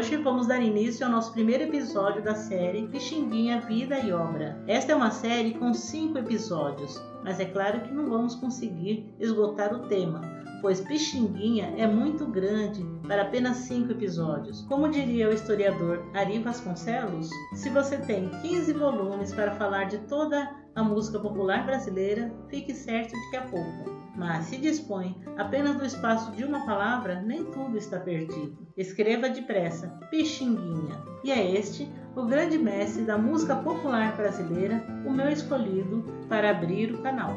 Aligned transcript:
hoje 0.00 0.16
vamos 0.16 0.46
dar 0.46 0.62
início 0.62 1.04
ao 1.04 1.12
nosso 1.12 1.30
primeiro 1.30 1.64
episódio 1.64 2.22
da 2.22 2.34
série 2.34 2.88
Pixinguinha 2.88 3.60
Vida 3.60 3.98
e 3.98 4.10
Obra. 4.10 4.58
Esta 4.66 4.92
é 4.92 4.94
uma 4.94 5.10
série 5.10 5.52
com 5.52 5.74
cinco 5.74 6.16
episódios, 6.16 6.98
mas 7.22 7.38
é 7.38 7.44
claro 7.44 7.82
que 7.82 7.92
não 7.92 8.08
vamos 8.08 8.34
conseguir 8.34 9.14
esgotar 9.20 9.74
o 9.74 9.88
tema, 9.88 10.22
pois 10.62 10.80
Pixinguinha 10.80 11.74
é 11.76 11.86
muito 11.86 12.24
grande 12.24 12.82
para 13.06 13.24
apenas 13.24 13.58
cinco 13.58 13.92
episódios. 13.92 14.62
Como 14.62 14.88
diria 14.88 15.28
o 15.28 15.34
historiador 15.34 16.02
Ari 16.14 16.38
Vasconcelos, 16.38 17.28
se 17.52 17.68
você 17.68 17.98
tem 17.98 18.30
15 18.40 18.72
volumes 18.72 19.34
para 19.34 19.50
falar 19.56 19.84
de 19.84 19.98
toda 19.98 20.50
a 20.74 20.82
música 20.82 21.18
popular 21.18 21.66
brasileira, 21.66 22.32
fique 22.48 22.72
certo 22.72 23.10
de 23.10 23.30
que 23.30 23.36
é 23.36 23.40
pouco. 23.42 23.99
Mas 24.20 24.44
se 24.48 24.58
dispõe 24.58 25.16
apenas 25.38 25.78
do 25.78 25.86
espaço 25.86 26.30
de 26.32 26.44
uma 26.44 26.66
palavra, 26.66 27.22
nem 27.22 27.42
tudo 27.42 27.78
está 27.78 27.98
perdido. 27.98 28.68
Escreva 28.76 29.30
depressa, 29.30 29.88
Pixinguinha. 30.10 31.02
E 31.24 31.32
é 31.32 31.52
este 31.52 31.90
o 32.14 32.26
grande 32.26 32.58
mestre 32.58 33.04
da 33.04 33.16
música 33.16 33.56
popular 33.56 34.14
brasileira, 34.14 34.84
o 35.06 35.10
meu 35.10 35.30
escolhido 35.30 36.04
para 36.28 36.50
abrir 36.50 36.92
o 36.92 36.98
canal. 36.98 37.34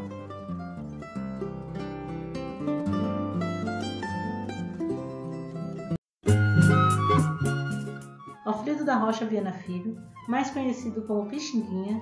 Alfredo 8.45 8.83
da 8.83 8.97
Rocha 8.97 9.23
Viana 9.23 9.53
Filho, 9.53 9.97
mais 10.27 10.49
conhecido 10.49 11.03
como 11.03 11.29
Pixinguinha, 11.29 12.01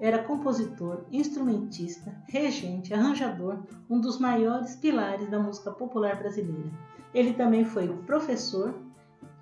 era 0.00 0.22
compositor, 0.22 1.04
instrumentista, 1.10 2.14
regente, 2.28 2.92
arranjador, 2.92 3.58
um 3.88 4.00
dos 4.00 4.18
maiores 4.18 4.76
pilares 4.76 5.30
da 5.30 5.38
música 5.38 5.70
popular 5.70 6.16
brasileira. 6.16 6.70
Ele 7.14 7.32
também 7.32 7.64
foi 7.64 7.88
professor, 7.88 8.74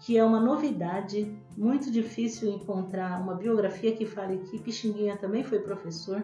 que 0.01 0.17
é 0.17 0.25
uma 0.25 0.41
novidade, 0.41 1.37
muito 1.57 1.91
difícil 1.91 2.53
encontrar 2.53 3.21
uma 3.21 3.35
biografia 3.35 3.95
que 3.95 4.07
fale 4.07 4.39
que 4.39 4.59
Pixinguinha 4.59 5.17
também 5.17 5.43
foi 5.43 5.59
professor. 5.61 6.23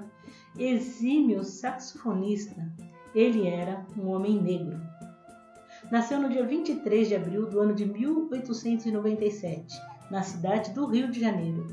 Exímio 0.59 1.43
saxofonista, 1.43 2.71
ele 3.15 3.49
era 3.49 3.85
um 3.97 4.09
homem 4.09 4.41
negro. 4.41 4.81
Nasceu 5.91 6.21
no 6.21 6.29
dia 6.29 6.47
23 6.47 7.09
de 7.09 7.17
abril 7.17 7.47
do 7.47 7.61
ano 7.61 7.75
de 7.75 7.87
1897, 7.87 9.75
na 10.11 10.23
cidade 10.23 10.73
do 10.73 10.87
Rio 10.87 11.11
de 11.11 11.19
Janeiro. 11.19 11.67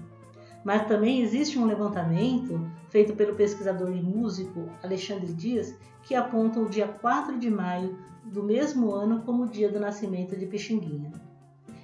Mas 0.64 0.88
também 0.88 1.22
existe 1.22 1.58
um 1.58 1.66
levantamento 1.66 2.70
feito 2.90 3.14
pelo 3.16 3.36
pesquisador 3.36 3.92
e 3.92 4.02
músico 4.02 4.70
Alexandre 4.84 5.34
Dias 5.34 5.76
que 6.04 6.16
aponta 6.16 6.60
o 6.60 6.70
dia 6.70 6.88
4 6.88 7.38
de 7.38 7.50
maio 7.50 7.98
do 8.24 8.44
mesmo 8.44 8.92
ano 8.92 9.22
como 9.22 9.44
o 9.44 9.50
dia 9.50 9.70
do 9.70 9.80
nascimento 9.80 10.36
de 10.36 10.46
Pixinguinha. 10.46 11.12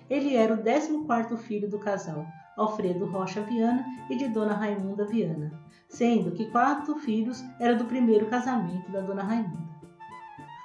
Ele 0.10 0.36
era 0.36 0.54
o 0.54 0.58
14º 0.58 1.38
filho 1.38 1.70
do 1.70 1.80
casal 1.80 2.26
Alfredo 2.56 3.06
Rocha 3.06 3.42
Viana 3.42 3.86
e 4.10 4.16
de 4.16 4.28
Dona 4.28 4.54
Raimunda 4.54 5.06
Viana, 5.06 5.52
sendo 5.90 6.32
que 6.32 6.50
quatro 6.52 6.96
filhos 6.98 7.44
eram 7.60 7.78
do 7.78 7.86
primeiro 7.86 8.28
casamento 8.28 8.92
da 8.92 9.02
Dona 9.02 9.24
Raimunda. 9.24 9.74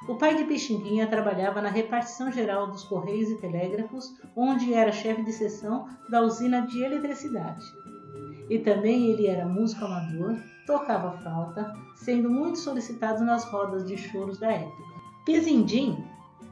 O 0.09 0.17
pai 0.17 0.37
de 0.37 0.45
Pixinguinha 0.45 1.07
trabalhava 1.07 1.61
na 1.61 1.69
repartição 1.69 2.33
geral 2.33 2.69
dos 2.69 2.85
Correios 2.85 3.31
e 3.31 3.39
Telégrafos, 3.39 4.15
onde 4.35 4.73
era 4.73 4.91
chefe 4.91 5.23
de 5.23 5.33
seção 5.33 5.87
da 6.11 6.23
usina 6.23 6.63
de 6.63 6.83
eletricidade 6.83 7.65
e 8.49 8.59
também 8.59 9.11
ele 9.11 9.27
era 9.27 9.47
músico 9.47 9.85
amador, 9.85 10.37
tocava 10.67 11.19
flauta, 11.19 11.73
sendo 11.97 12.31
muito 12.31 12.59
solicitado 12.59 13.25
nas 13.25 13.45
rodas 13.45 13.87
de 13.87 13.97
choros 13.97 14.39
da 14.39 14.51
época. 14.51 14.83
Pizindim, 15.25 16.05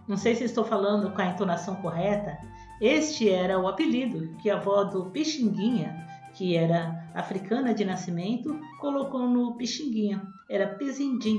não 0.06 0.16
sei 0.16 0.34
se 0.34 0.44
estou 0.44 0.64
falando 0.64 1.10
com 1.12 1.20
a 1.20 1.26
entonação 1.26 1.76
correta, 1.76 2.38
este 2.80 3.30
era 3.30 3.58
o 3.58 3.66
apelido 3.66 4.36
que 4.42 4.50
a 4.50 4.56
avó 4.56 4.84
do 4.84 5.06
Pixinguinha, 5.06 6.06
que 6.34 6.54
era 6.54 7.10
africana 7.14 7.72
de 7.72 7.84
nascimento, 7.86 8.60
colocou 8.78 9.26
no 9.26 9.56
Pixinguinha. 9.56 10.22
Era 10.50 10.74
Pizindim, 10.74 11.38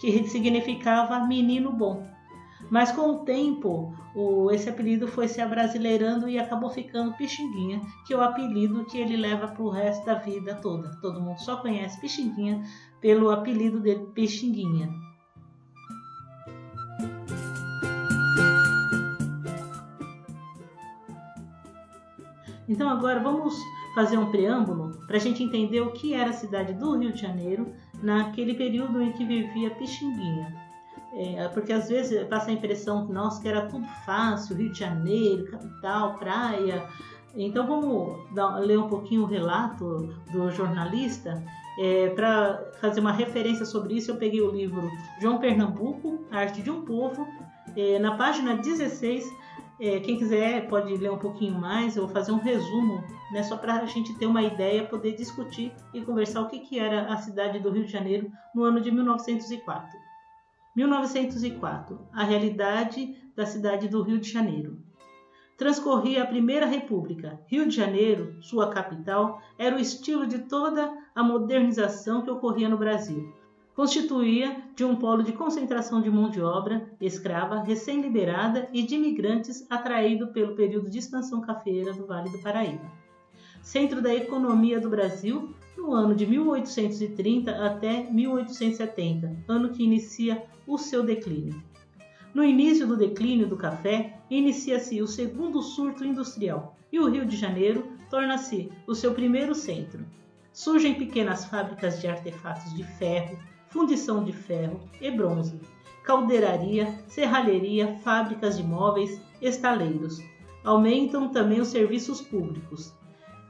que 0.00 0.24
significava 0.24 1.24
menino 1.24 1.72
bom. 1.72 2.04
Mas 2.70 2.92
com 2.92 3.10
o 3.10 3.18
tempo, 3.18 3.94
o, 4.14 4.50
esse 4.50 4.68
apelido 4.68 5.06
foi 5.06 5.28
se 5.28 5.40
abrasileirando 5.40 6.28
e 6.28 6.38
acabou 6.38 6.70
ficando 6.70 7.14
Pixinguinha, 7.14 7.82
que 8.06 8.14
é 8.14 8.16
o 8.16 8.22
apelido 8.22 8.84
que 8.86 8.98
ele 8.98 9.16
leva 9.16 9.48
para 9.48 9.62
o 9.62 9.70
resto 9.70 10.04
da 10.06 10.14
vida 10.14 10.54
toda. 10.54 10.90
Todo 11.00 11.20
mundo 11.20 11.38
só 11.38 11.56
conhece 11.56 12.00
Pixinguinha 12.00 12.62
pelo 13.00 13.30
apelido 13.30 13.80
dele, 13.80 14.06
Pixinguinha. 14.14 14.90
Então 22.68 22.88
agora 22.88 23.20
vamos 23.20 23.54
fazer 23.94 24.16
um 24.16 24.30
preâmbulo 24.30 24.96
para 25.06 25.16
a 25.16 25.20
gente 25.20 25.42
entender 25.42 25.82
o 25.82 25.92
que 25.92 26.14
era 26.14 26.30
a 26.30 26.32
cidade 26.32 26.72
do 26.72 26.96
Rio 26.96 27.12
de 27.12 27.20
Janeiro 27.20 27.70
naquele 28.02 28.54
período 28.54 29.02
em 29.02 29.12
que 29.12 29.24
vivia 29.24 29.70
Pixinguinha. 29.70 30.61
É, 31.14 31.46
porque 31.48 31.72
às 31.72 31.88
vezes 31.88 32.26
passa 32.28 32.50
a 32.50 32.54
impressão 32.54 33.06
que, 33.06 33.12
nossa, 33.12 33.40
que 33.40 33.48
era 33.48 33.66
tudo 33.66 33.86
fácil, 34.06 34.56
Rio 34.56 34.72
de 34.72 34.78
Janeiro, 34.78 35.50
capital, 35.50 36.14
praia. 36.18 36.88
Então 37.34 37.66
vamos 37.66 38.32
dar, 38.34 38.58
ler 38.58 38.78
um 38.78 38.88
pouquinho 38.88 39.22
o 39.22 39.26
relato 39.26 40.14
do 40.32 40.50
jornalista. 40.50 41.42
É, 41.78 42.10
Para 42.10 42.72
fazer 42.80 43.00
uma 43.00 43.12
referência 43.12 43.64
sobre 43.64 43.94
isso, 43.94 44.10
eu 44.10 44.16
peguei 44.16 44.40
o 44.40 44.50
livro 44.50 44.90
João 45.20 45.38
Pernambuco, 45.38 46.24
Arte 46.30 46.62
de 46.62 46.70
um 46.70 46.82
Povo. 46.82 47.26
É, 47.76 47.98
na 47.98 48.16
página 48.16 48.56
16, 48.56 49.30
é, 49.80 50.00
quem 50.00 50.16
quiser 50.16 50.68
pode 50.68 50.96
ler 50.96 51.10
um 51.10 51.18
pouquinho 51.18 51.58
mais, 51.58 51.96
eu 51.96 52.04
vou 52.04 52.12
fazer 52.12 52.32
um 52.32 52.38
resumo, 52.38 53.02
né, 53.32 53.42
só 53.42 53.56
para 53.56 53.76
a 53.76 53.86
gente 53.86 54.14
ter 54.18 54.26
uma 54.26 54.42
ideia, 54.42 54.84
poder 54.84 55.16
discutir 55.16 55.72
e 55.92 56.02
conversar 56.02 56.42
o 56.42 56.48
que, 56.48 56.60
que 56.60 56.78
era 56.78 57.12
a 57.12 57.16
cidade 57.16 57.58
do 57.58 57.70
Rio 57.70 57.84
de 57.84 57.90
Janeiro 57.90 58.30
no 58.54 58.64
ano 58.64 58.80
de 58.80 58.90
1904. 58.90 60.11
1904 60.74 62.08
A 62.12 62.24
realidade 62.24 63.14
da 63.36 63.44
cidade 63.44 63.88
do 63.88 64.02
Rio 64.02 64.18
de 64.18 64.30
Janeiro. 64.30 64.78
Transcorria 65.56 66.22
a 66.22 66.26
Primeira 66.26 66.66
República. 66.66 67.38
Rio 67.46 67.68
de 67.68 67.76
Janeiro, 67.76 68.36
sua 68.40 68.70
capital, 68.70 69.40
era 69.58 69.76
o 69.76 69.78
estilo 69.78 70.26
de 70.26 70.40
toda 70.40 70.92
a 71.14 71.22
modernização 71.22 72.22
que 72.22 72.30
ocorria 72.30 72.68
no 72.68 72.78
Brasil. 72.78 73.32
Constituía 73.74 74.64
de 74.74 74.84
um 74.84 74.96
polo 74.96 75.22
de 75.22 75.32
concentração 75.32 76.00
de 76.00 76.10
mão 76.10 76.30
de 76.30 76.40
obra 76.40 76.90
escrava 77.00 77.62
recém-liberada 77.62 78.68
e 78.72 78.82
de 78.82 78.96
imigrantes 78.96 79.66
atraído 79.70 80.28
pelo 80.28 80.54
período 80.54 80.90
de 80.90 80.98
expansão 80.98 81.40
cafeira 81.40 81.92
do 81.92 82.06
Vale 82.06 82.30
do 82.30 82.38
Paraíba. 82.38 82.90
Centro 83.62 84.02
da 84.02 84.14
economia 84.14 84.80
do 84.80 84.90
Brasil, 84.90 85.54
no 85.76 85.92
ano 85.92 86.14
de 86.14 86.26
1830 86.26 87.50
até 87.66 88.04
1870, 88.10 89.44
ano 89.48 89.70
que 89.70 89.82
inicia 89.82 90.44
o 90.66 90.78
seu 90.78 91.02
declínio. 91.02 91.62
No 92.34 92.44
início 92.44 92.86
do 92.86 92.96
declínio 92.96 93.46
do 93.46 93.56
café, 93.56 94.18
inicia-se 94.30 95.02
o 95.02 95.06
segundo 95.06 95.60
surto 95.60 96.04
industrial 96.04 96.76
e 96.90 96.98
o 96.98 97.08
Rio 97.08 97.26
de 97.26 97.36
Janeiro 97.36 97.92
torna-se 98.08 98.70
o 98.86 98.94
seu 98.94 99.12
primeiro 99.12 99.54
centro. 99.54 100.04
Surgem 100.52 100.94
pequenas 100.94 101.44
fábricas 101.44 102.00
de 102.00 102.06
artefatos 102.06 102.74
de 102.74 102.84
ferro, 102.84 103.38
fundição 103.68 104.22
de 104.22 104.32
ferro 104.32 104.80
e 105.00 105.10
bronze, 105.10 105.58
caldeiraria, 106.04 106.98
serralheria, 107.08 107.98
fábricas 108.02 108.56
de 108.56 108.62
móveis, 108.62 109.20
estaleiros. 109.40 110.20
Aumentam 110.64 111.28
também 111.28 111.60
os 111.60 111.68
serviços 111.68 112.20
públicos. 112.20 112.94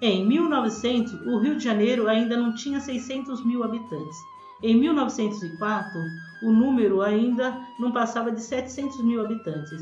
Em 0.05 0.27
1900, 0.27 1.13
o 1.29 1.39
Rio 1.39 1.57
de 1.57 1.63
Janeiro 1.63 2.09
ainda 2.09 2.37
não 2.37 2.53
tinha 2.53 2.81
600 2.81 3.47
mil 3.47 3.63
habitantes. 3.63 4.17
Em 4.61 4.75
1904, 4.75 6.01
o 6.43 6.51
número 6.51 7.03
ainda 7.03 7.57
não 7.79 7.93
passava 7.93 8.33
de 8.33 8.41
700 8.41 9.01
mil 9.05 9.25
habitantes. 9.25 9.81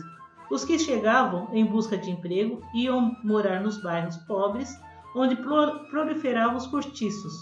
Os 0.51 0.63
que 0.63 0.79
chegavam 0.79 1.49
em 1.55 1.65
busca 1.65 1.97
de 1.97 2.11
emprego 2.11 2.61
iam 2.75 3.17
morar 3.25 3.63
nos 3.63 3.83
bairros 3.83 4.19
pobres, 4.19 4.79
onde 5.17 5.37
proliferavam 5.91 6.59
os 6.59 6.67
cortiços. 6.67 7.33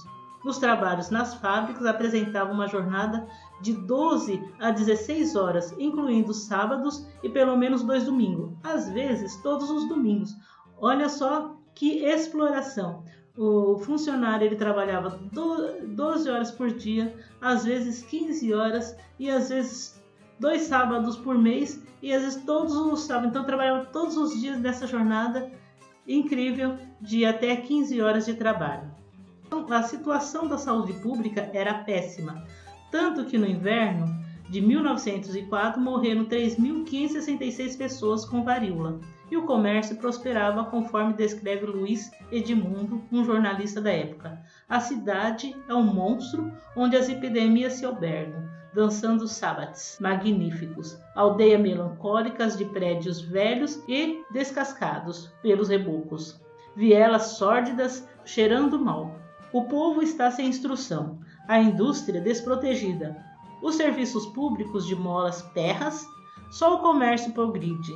Os 0.44 0.58
trabalhos 0.58 1.10
nas 1.10 1.34
fábricas 1.34 1.84
apresentavam 1.84 2.54
uma 2.54 2.68
jornada 2.68 3.26
de 3.60 3.72
12 3.72 4.40
a 4.60 4.70
16 4.70 5.34
horas, 5.34 5.74
incluindo 5.80 6.32
sábados 6.32 7.04
e 7.24 7.28
pelo 7.28 7.56
menos 7.56 7.82
dois 7.82 8.04
domingos, 8.04 8.52
às 8.62 8.88
vezes 8.90 9.34
todos 9.42 9.68
os 9.68 9.88
domingos. 9.88 10.30
Olha 10.80 11.08
só 11.08 11.57
que 11.78 12.04
exploração! 12.04 13.04
O 13.36 13.78
funcionário 13.78 14.44
ele 14.44 14.56
trabalhava 14.56 15.16
12 15.30 16.28
horas 16.28 16.50
por 16.50 16.72
dia, 16.72 17.14
às 17.40 17.64
vezes 17.64 18.02
15 18.02 18.52
horas 18.52 18.96
e 19.16 19.30
às 19.30 19.48
vezes 19.48 20.02
dois 20.40 20.62
sábados 20.62 21.16
por 21.16 21.38
mês 21.38 21.80
e 22.02 22.12
às 22.12 22.22
vezes 22.22 22.42
todos 22.44 22.74
os 22.74 23.02
sábados. 23.02 23.30
Então 23.30 23.44
trabalhava 23.44 23.84
todos 23.86 24.16
os 24.16 24.40
dias 24.40 24.58
dessa 24.58 24.88
jornada 24.88 25.52
incrível 26.04 26.76
de 27.00 27.24
até 27.24 27.54
15 27.54 28.00
horas 28.00 28.26
de 28.26 28.34
trabalho. 28.34 28.90
Então, 29.46 29.64
a 29.72 29.84
situação 29.84 30.48
da 30.48 30.58
saúde 30.58 30.94
pública 30.94 31.48
era 31.54 31.84
péssima, 31.84 32.44
tanto 32.90 33.24
que 33.24 33.38
no 33.38 33.46
inverno 33.46 34.04
de 34.50 34.60
1904 34.60 35.80
morreram 35.80 36.24
3.566 36.24 37.78
pessoas 37.78 38.24
com 38.24 38.42
varíola 38.42 38.98
e 39.30 39.36
o 39.36 39.44
comércio 39.44 39.96
prosperava 39.96 40.64
conforme 40.64 41.12
descreve 41.12 41.66
Luiz 41.66 42.10
Edmundo, 42.30 43.02
um 43.12 43.24
jornalista 43.24 43.80
da 43.80 43.90
época. 43.90 44.40
A 44.68 44.80
cidade 44.80 45.54
é 45.68 45.74
um 45.74 45.82
monstro 45.82 46.52
onde 46.76 46.96
as 46.96 47.08
epidemias 47.08 47.74
se 47.74 47.84
albergam, 47.84 48.48
dançando 48.72 49.26
sábados 49.26 49.98
magníficos, 50.00 50.98
aldeias 51.14 51.60
melancólicas 51.60 52.56
de 52.56 52.64
prédios 52.66 53.20
velhos 53.20 53.82
e 53.88 54.22
descascados 54.30 55.32
pelos 55.42 55.68
rebocos, 55.68 56.40
vielas 56.76 57.36
sórdidas 57.38 58.08
cheirando 58.24 58.78
mal. 58.78 59.16
O 59.52 59.64
povo 59.64 60.02
está 60.02 60.30
sem 60.30 60.46
instrução, 60.46 61.18
a 61.48 61.58
indústria 61.58 62.20
desprotegida, 62.20 63.16
os 63.62 63.74
serviços 63.74 64.26
públicos 64.26 64.86
de 64.86 64.94
molas 64.94 65.42
terras, 65.54 66.06
só 66.50 66.76
o 66.76 66.78
comércio 66.78 67.32
progride, 67.32 67.92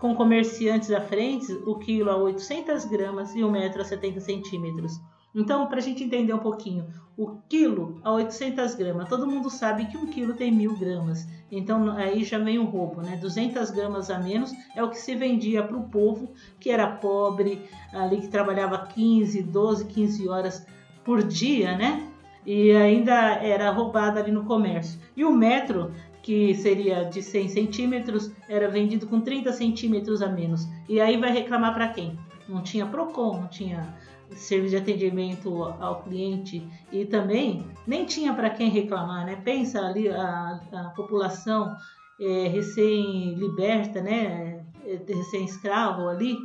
com 0.00 0.14
comerciantes 0.14 0.90
à 0.90 1.00
frente, 1.00 1.52
o 1.66 1.78
quilo 1.78 2.10
a 2.10 2.16
800 2.16 2.86
gramas 2.86 3.34
e 3.34 3.44
o 3.44 3.50
metro 3.50 3.82
a 3.82 3.84
70 3.84 4.18
centímetros. 4.20 4.98
Então, 5.34 5.66
para 5.66 5.78
a 5.78 5.82
gente 5.82 6.02
entender 6.02 6.32
um 6.32 6.38
pouquinho, 6.38 6.88
o 7.16 7.36
quilo 7.48 8.00
a 8.02 8.10
800 8.12 8.74
gramas, 8.74 9.08
todo 9.08 9.26
mundo 9.26 9.48
sabe 9.50 9.86
que 9.86 9.96
um 9.96 10.06
quilo 10.06 10.34
tem 10.34 10.50
mil 10.50 10.76
gramas. 10.76 11.28
Então, 11.52 11.90
aí 11.92 12.24
já 12.24 12.38
vem 12.38 12.58
o 12.58 12.64
roubo, 12.64 13.02
né? 13.02 13.16
200 13.16 13.70
gramas 13.70 14.10
a 14.10 14.18
menos 14.18 14.52
é 14.74 14.82
o 14.82 14.88
que 14.88 14.98
se 14.98 15.14
vendia 15.14 15.62
para 15.62 15.76
o 15.76 15.88
povo 15.88 16.32
que 16.58 16.70
era 16.70 16.86
pobre, 16.86 17.62
ali 17.92 18.22
que 18.22 18.28
trabalhava 18.28 18.78
15, 18.78 19.42
12, 19.42 19.84
15 19.84 20.28
horas 20.28 20.66
por 21.04 21.22
dia, 21.22 21.76
né? 21.76 22.08
E 22.44 22.72
ainda 22.72 23.34
era 23.34 23.70
roubado 23.70 24.18
ali 24.18 24.32
no 24.32 24.44
comércio. 24.44 24.98
E 25.14 25.24
o 25.24 25.30
metro, 25.30 25.92
que 26.22 26.54
seria 26.54 27.04
de 27.04 27.22
100 27.22 27.48
centímetros, 27.48 28.30
era 28.48 28.68
vendido 28.68 29.06
com 29.06 29.20
30 29.20 29.52
centímetros 29.52 30.22
a 30.22 30.28
menos. 30.28 30.68
E 30.88 31.00
aí 31.00 31.16
vai 31.16 31.32
reclamar 31.32 31.74
para 31.74 31.88
quem? 31.88 32.18
Não 32.48 32.62
tinha 32.62 32.86
PROCON, 32.86 33.40
não 33.40 33.48
tinha 33.48 33.94
serviço 34.36 34.70
de 34.70 34.76
atendimento 34.76 35.64
ao 35.80 36.02
cliente 36.02 36.66
e 36.92 37.04
também 37.04 37.66
nem 37.86 38.04
tinha 38.04 38.32
para 38.32 38.50
quem 38.50 38.70
reclamar, 38.70 39.26
né? 39.26 39.36
Pensa 39.36 39.80
ali 39.80 40.08
a, 40.08 40.60
a 40.72 40.84
população 40.96 41.74
é, 42.20 42.48
recém-liberta, 42.48 44.00
né? 44.00 44.64
É, 44.84 45.00
recém-escravo 45.06 46.08
ali, 46.08 46.36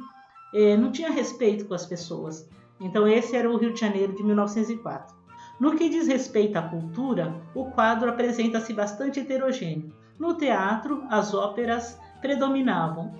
é, 0.54 0.76
não 0.78 0.92
tinha 0.92 1.12
respeito 1.12 1.66
com 1.66 1.74
as 1.74 1.86
pessoas. 1.86 2.50
Então 2.80 3.08
esse 3.08 3.36
era 3.36 3.50
o 3.50 3.58
Rio 3.58 3.74
de 3.74 3.80
Janeiro 3.80 4.14
de 4.14 4.24
1904. 4.24 5.16
No 5.60 5.76
que 5.76 5.90
diz 5.90 6.08
respeito 6.08 6.58
à 6.58 6.62
cultura, 6.62 7.42
o 7.54 7.66
quadro 7.72 8.10
apresenta-se 8.10 8.74
bastante 8.74 9.20
heterogêneo. 9.20 9.94
No 10.20 10.34
teatro, 10.34 11.04
as 11.10 11.34
óperas 11.34 12.00
predominavam, 12.22 13.14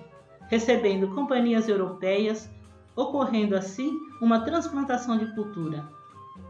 recebendo 0.48 1.14
companhias 1.14 1.68
europeias, 1.68 2.50
ocorrendo 2.94 3.56
assim 3.56 3.92
uma 4.20 4.40
transplantação 4.40 5.16
de 5.18 5.34
cultura. 5.34 5.88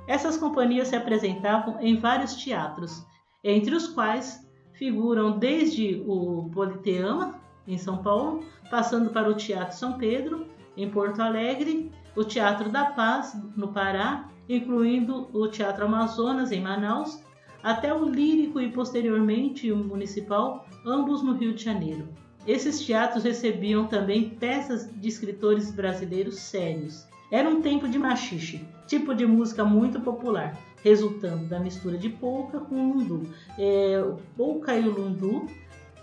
Essas 0.07 0.37
companhias 0.37 0.89
se 0.89 0.97
apresentavam 0.97 1.81
em 1.81 1.97
vários 1.97 2.35
teatros, 2.35 3.05
entre 3.43 3.75
os 3.75 3.89
quais 3.89 4.47
figuram 4.73 5.39
desde 5.39 6.03
o 6.07 6.49
Politeama, 6.53 7.41
em 7.67 7.77
São 7.77 7.99
Paulo, 7.99 8.45
passando 8.71 9.11
para 9.11 9.29
o 9.29 9.35
Teatro 9.35 9.77
São 9.77 9.95
Pedro, 9.95 10.47
em 10.77 10.89
Porto 10.91 11.21
Alegre, 11.21 11.91
o 12.15 12.23
Teatro 12.23 12.71
da 12.71 12.87
Paz, 12.87 13.37
no 13.57 13.73
Pará, 13.73 14.29
incluindo 14.49 15.29
o 15.33 15.49
Teatro 15.49 15.85
Amazonas, 15.85 16.53
em 16.53 16.61
Manaus, 16.61 17.21
até 17.63 17.93
o 17.93 18.09
Lírico 18.09 18.61
e 18.61 18.71
posteriormente 18.71 19.73
o 19.73 19.77
Municipal, 19.77 20.67
ambos 20.85 21.23
no 21.23 21.33
Rio 21.33 21.53
de 21.53 21.65
Janeiro. 21.65 22.09
Esses 22.47 22.81
teatros 22.81 23.25
recebiam 23.25 23.87
também 23.87 24.31
peças 24.31 24.89
de 24.95 25.09
escritores 25.09 25.73
brasileiros 25.73 26.39
sérios. 26.39 27.07
Era 27.31 27.49
um 27.49 27.61
tempo 27.61 27.89
de 27.89 27.99
machixe, 27.99 28.65
tipo 28.87 29.13
de 29.13 29.27
música 29.27 29.65
muito 29.65 30.01
popular, 30.01 30.57
resultando 30.85 31.49
da 31.49 31.59
mistura 31.59 31.99
de 31.99 32.09
polka 32.09 32.61
com 32.61 32.93
lundu. 32.93 33.23
É, 33.59 33.97
e 33.99 34.81
lundu, 34.81 35.47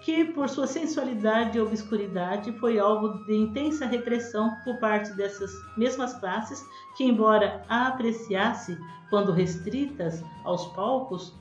que 0.03 0.25
por 0.25 0.49
sua 0.49 0.67
sensualidade 0.67 1.57
e 1.57 1.61
obscuridade 1.61 2.51
foi 2.59 2.77
alvo 2.77 3.23
de 3.25 3.35
intensa 3.35 3.85
repressão 3.85 4.53
por 4.65 4.77
parte 4.77 5.13
dessas 5.13 5.51
mesmas 5.77 6.13
classes 6.15 6.63
que, 6.97 7.05
embora 7.05 7.63
a 7.69 7.87
apreciasse 7.87 8.77
quando 9.09 9.31
restritas 9.31 10.23
aos 10.43 10.65
palcos 10.73 11.33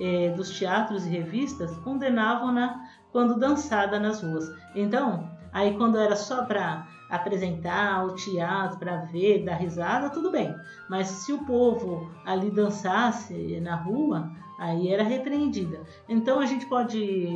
é, 0.00 0.30
dos 0.30 0.50
teatros 0.58 1.06
e 1.06 1.10
revistas, 1.10 1.76
condenavam-na 1.78 2.88
quando 3.12 3.38
dançada 3.38 4.00
nas 4.00 4.22
ruas. 4.22 4.50
Então, 4.74 5.30
aí 5.52 5.76
quando 5.76 5.96
era 5.96 6.16
só 6.16 6.44
para 6.44 6.88
apresentar 7.08 8.04
o 8.04 8.14
teatro, 8.14 8.78
para 8.78 8.96
ver, 8.96 9.44
dar 9.44 9.54
risada, 9.54 10.10
tudo 10.10 10.30
bem. 10.30 10.54
Mas 10.90 11.06
se 11.06 11.32
o 11.32 11.44
povo 11.44 12.10
ali 12.24 12.50
dançasse 12.50 13.60
na 13.60 13.76
rua, 13.76 14.30
aí 14.58 14.88
era 14.88 15.04
repreendida. 15.04 15.80
Então 16.08 16.40
a 16.40 16.46
gente 16.46 16.66
pode 16.66 17.28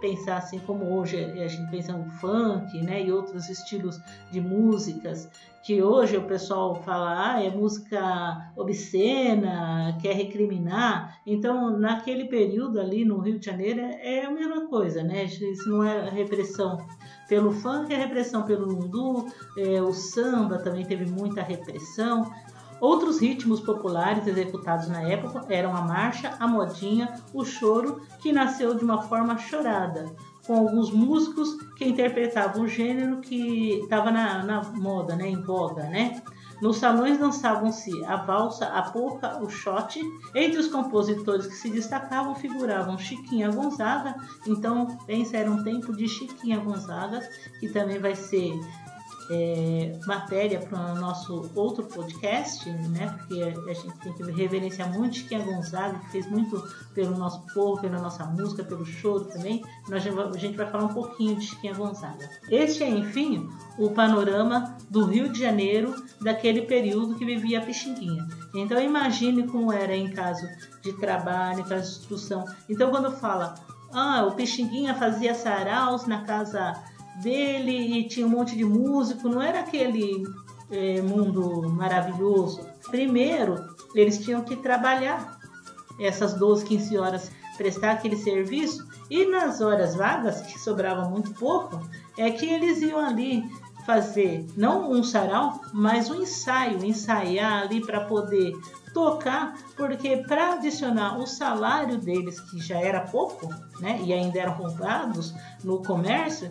pensar 0.00 0.38
assim 0.38 0.58
como 0.60 0.98
hoje 0.98 1.22
a 1.22 1.46
gente 1.46 1.70
pensa 1.70 1.92
no 1.92 2.10
funk, 2.12 2.80
né, 2.82 3.02
e 3.02 3.12
outros 3.12 3.48
estilos 3.48 4.00
de 4.32 4.40
músicas 4.40 5.28
que 5.62 5.82
hoje 5.82 6.16
o 6.16 6.22
pessoal 6.22 6.74
fala, 6.74 7.34
ah, 7.34 7.42
é 7.42 7.50
música 7.50 8.50
obscena, 8.56 9.96
quer 10.00 10.14
recriminar. 10.14 11.20
Então, 11.26 11.78
naquele 11.78 12.24
período 12.24 12.80
ali 12.80 13.04
no 13.04 13.18
Rio 13.18 13.38
de 13.38 13.44
Janeiro 13.44 13.80
é 13.80 14.24
a 14.24 14.30
mesma 14.30 14.66
coisa, 14.68 15.02
né? 15.02 15.24
Isso 15.24 15.68
não 15.68 15.84
é 15.84 16.08
repressão 16.08 16.78
pelo 17.28 17.52
funk, 17.52 17.92
é 17.92 17.96
repressão 17.96 18.42
pelo 18.42 18.66
lundu, 18.66 19.26
é, 19.56 19.80
o 19.82 19.92
samba 19.92 20.58
também 20.58 20.84
teve 20.84 21.04
muita 21.06 21.42
repressão. 21.42 22.30
Outros 22.80 23.20
ritmos 23.20 23.60
populares 23.60 24.26
executados 24.26 24.88
na 24.88 25.02
época 25.02 25.44
eram 25.48 25.76
a 25.76 25.82
marcha, 25.82 26.34
a 26.40 26.48
modinha, 26.48 27.14
o 27.34 27.44
choro, 27.44 28.00
que 28.20 28.32
nasceu 28.32 28.74
de 28.74 28.82
uma 28.82 29.02
forma 29.02 29.36
chorada, 29.36 30.10
com 30.46 30.56
alguns 30.56 30.90
músicos 30.90 31.60
que 31.76 31.84
interpretavam 31.84 32.62
o 32.62 32.68
gênero 32.68 33.20
que 33.20 33.80
estava 33.82 34.10
na, 34.10 34.42
na, 34.42 34.62
moda, 34.62 35.14
né, 35.14 35.28
em 35.28 35.42
voga, 35.42 35.84
né? 35.84 36.22
Nos 36.60 36.76
salões 36.76 37.18
dançavam-se 37.18 38.04
a 38.04 38.16
valsa, 38.16 38.66
a 38.66 38.82
polca, 38.82 39.42
o 39.42 39.48
shot. 39.48 39.98
Entre 40.34 40.58
os 40.58 40.68
compositores 40.68 41.46
que 41.46 41.54
se 41.54 41.70
destacavam 41.70 42.34
figuravam 42.34 42.98
Chiquinha 42.98 43.50
Gonzaga. 43.50 44.14
Então, 44.46 44.86
pensa, 45.06 45.38
era 45.38 45.50
um 45.50 45.64
tempo 45.64 45.96
de 45.96 46.06
Chiquinha 46.06 46.58
Gonzaga, 46.58 47.26
que 47.58 47.68
também 47.70 47.98
vai 47.98 48.14
ser 48.14 48.52
é, 49.30 49.92
matéria 50.06 50.58
para 50.58 50.92
o 50.92 50.94
nosso 50.96 51.48
outro 51.54 51.84
podcast, 51.84 52.68
né? 52.68 53.16
Porque 53.16 53.40
a 53.40 53.72
gente 53.72 53.98
tem 54.00 54.12
que 54.12 54.22
reverenciar 54.32 54.92
muito 54.92 55.16
Chiquinha 55.16 55.44
Gonzaga, 55.44 56.00
que 56.00 56.10
fez 56.10 56.26
muito 56.28 56.60
pelo 56.92 57.16
nosso 57.16 57.46
povo, 57.54 57.80
pela 57.80 57.98
nossa 57.98 58.24
música, 58.24 58.64
pelo 58.64 58.84
choro 58.84 59.26
também. 59.26 59.64
Nós, 59.88 60.04
a 60.04 60.38
gente 60.38 60.56
vai 60.56 60.68
falar 60.68 60.84
um 60.84 60.94
pouquinho 60.94 61.36
de 61.36 61.46
Chiquinha 61.46 61.74
Gonzaga. 61.74 62.28
Este 62.50 62.82
é, 62.82 62.88
enfim, 62.90 63.48
o 63.78 63.90
panorama 63.90 64.76
do 64.90 65.04
Rio 65.04 65.28
de 65.28 65.38
Janeiro 65.38 65.94
daquele 66.20 66.62
período 66.62 67.14
que 67.14 67.24
vivia 67.24 67.60
a 67.60 67.62
Pixinguinha. 67.62 68.26
Então 68.52 68.80
imagine 68.80 69.46
como 69.46 69.72
era 69.72 69.94
em 69.94 70.10
caso 70.10 70.46
de 70.82 70.92
trabalho, 70.94 71.60
em 71.60 71.64
caso 71.64 71.92
de 71.92 71.98
instrução. 71.98 72.44
Então 72.68 72.90
quando 72.90 73.12
fala, 73.12 73.54
ah, 73.92 74.24
o 74.24 74.32
Pixinguinha 74.32 74.94
fazia 74.94 75.34
saraus 75.34 76.06
na 76.06 76.22
casa 76.24 76.89
dele 77.16 77.98
e 77.98 78.08
tinha 78.08 78.26
um 78.26 78.30
monte 78.30 78.56
de 78.56 78.64
músico, 78.64 79.28
não 79.28 79.42
era 79.42 79.60
aquele 79.60 80.22
é, 80.70 81.00
mundo 81.02 81.68
maravilhoso. 81.68 82.66
Primeiro, 82.90 83.56
eles 83.94 84.18
tinham 84.18 84.42
que 84.42 84.56
trabalhar 84.56 85.38
essas 85.98 86.34
12, 86.34 86.64
15 86.64 86.96
horas, 86.96 87.30
prestar 87.56 87.92
aquele 87.92 88.16
serviço, 88.16 88.88
e 89.10 89.26
nas 89.26 89.60
horas 89.60 89.94
vagas, 89.94 90.40
que 90.40 90.58
sobrava 90.58 91.08
muito 91.08 91.34
pouco, 91.34 91.80
é 92.16 92.30
que 92.30 92.46
eles 92.46 92.80
iam 92.80 93.00
ali 93.00 93.42
fazer 93.84 94.46
não 94.56 94.90
um 94.90 95.02
sarau, 95.02 95.60
mas 95.72 96.08
um 96.08 96.22
ensaio, 96.22 96.84
ensaiar 96.84 97.62
ali 97.62 97.84
para 97.84 98.02
poder 98.02 98.52
tocar, 98.94 99.54
porque 99.76 100.18
para 100.28 100.54
adicionar 100.54 101.18
o 101.18 101.26
salário 101.26 101.98
deles, 101.98 102.40
que 102.40 102.58
já 102.60 102.80
era 102.80 103.00
pouco, 103.00 103.48
né, 103.80 104.00
e 104.04 104.12
ainda 104.12 104.38
eram 104.38 104.52
roubados 104.52 105.34
no 105.62 105.82
comércio, 105.82 106.50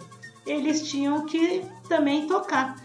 eles 0.51 0.87
tinham 0.89 1.25
que 1.25 1.65
também 1.87 2.27
tocar. 2.27 2.75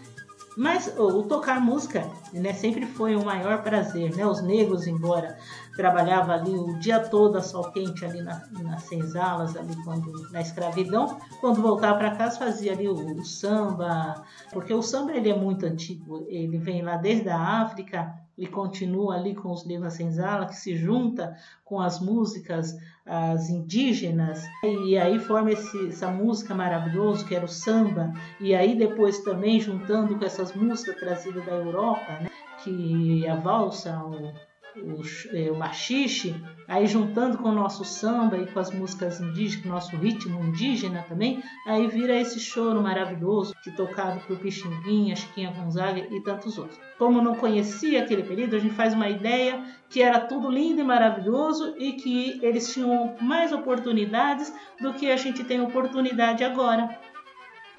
Mas 0.57 0.87
o, 0.97 1.23
tocar 1.23 1.59
música 1.59 2.09
né, 2.31 2.53
sempre 2.53 2.85
foi 2.85 3.15
o 3.15 3.25
maior 3.25 3.61
prazer. 3.61 4.15
Né? 4.15 4.25
Os 4.25 4.41
negros, 4.41 4.87
embora 4.87 5.37
trabalhava 5.75 6.33
ali 6.33 6.51
o 6.51 6.79
dia 6.79 6.99
todo 6.99 7.37
a 7.37 7.41
sol 7.41 7.71
quente 7.71 8.05
ali 8.05 8.21
na, 8.21 8.41
nas 8.61 8.83
senzalas, 8.83 9.57
ali 9.57 9.75
quando, 9.83 10.31
na 10.31 10.39
escravidão, 10.39 11.19
quando 11.41 11.61
voltava 11.61 11.97
para 11.97 12.15
casa 12.15 12.39
fazia 12.39 12.71
ali 12.71 12.87
o, 12.87 12.93
o, 12.93 13.25
samba, 13.25 14.23
porque 14.53 14.73
o 14.73 14.81
samba 14.81 15.11
ele 15.11 15.29
é 15.29 15.35
muito 15.35 15.65
antigo, 15.65 16.25
ele 16.29 16.57
vem 16.57 16.81
lá 16.81 16.95
desde 16.95 17.27
a 17.27 17.61
África 17.61 18.24
e 18.37 18.47
continua 18.47 19.15
ali 19.15 19.33
com 19.33 19.51
os 19.51 19.65
Lima 19.65 19.89
Senzala, 19.89 20.47
que 20.47 20.55
se 20.55 20.75
junta 20.75 21.35
com 21.63 21.79
as 21.79 21.99
músicas 21.99 22.75
as 23.05 23.49
indígenas, 23.49 24.43
e 24.63 24.97
aí 24.97 25.19
forma 25.19 25.51
esse, 25.51 25.89
essa 25.89 26.09
música 26.09 26.55
maravilhosa 26.55 27.23
que 27.23 27.35
era 27.35 27.45
o 27.45 27.47
samba, 27.47 28.11
e 28.41 28.55
aí 28.55 28.75
depois 28.75 29.19
também 29.19 29.59
juntando 29.59 30.17
com 30.17 30.25
essas 30.25 30.53
músicas 30.55 30.95
trazidas 30.95 31.45
da 31.45 31.51
Europa, 31.51 32.11
né, 32.21 32.31
que 32.63 33.27
a 33.27 33.35
valsa, 33.35 34.03
o, 34.03 34.33
o, 34.77 35.01
é, 35.35 35.51
o 35.51 35.55
machixe, 35.55 36.35
aí 36.67 36.87
juntando 36.87 37.37
com 37.37 37.49
o 37.49 37.51
nosso 37.51 37.83
samba 37.85 38.37
e 38.37 38.47
com 38.47 38.59
as 38.59 38.71
músicas 38.71 39.19
indígenas, 39.19 39.65
o 39.65 39.69
nosso 39.69 39.95
ritmo 39.97 40.43
indígena 40.43 41.05
também, 41.07 41.41
aí 41.65 41.87
vira 41.87 42.19
esse 42.19 42.39
choro 42.39 42.81
maravilhoso 42.81 43.53
que 43.63 43.71
tocado 43.71 44.19
por 44.21 44.37
Pixinguinha, 44.37 45.15
Chiquinha 45.15 45.51
Gonzaga 45.51 45.99
e 45.99 46.21
tantos 46.21 46.57
outros. 46.57 46.79
Como 46.97 47.21
não 47.21 47.35
conhecia 47.35 48.01
aquele 48.01 48.23
período, 48.23 48.55
a 48.55 48.59
gente 48.59 48.73
faz 48.73 48.93
uma 48.93 49.09
ideia 49.09 49.63
que 49.89 50.01
era 50.01 50.19
tudo 50.19 50.49
lindo 50.49 50.81
e 50.81 50.83
maravilhoso 50.83 51.75
e 51.77 51.93
que 51.93 52.39
eles 52.41 52.73
tinham 52.73 53.15
mais 53.21 53.51
oportunidades 53.51 54.53
do 54.79 54.93
que 54.93 55.11
a 55.11 55.17
gente 55.17 55.43
tem 55.43 55.61
oportunidade 55.61 56.43
agora. 56.43 56.89